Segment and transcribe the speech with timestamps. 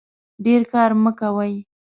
[0.45, 1.53] ډیر کار مه کوئ